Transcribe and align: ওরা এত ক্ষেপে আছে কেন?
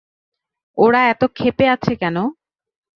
ওরা 0.77 1.01
এত 1.11 1.21
ক্ষেপে 1.35 1.65
আছে 1.69 1.93
কেন? 2.01 2.17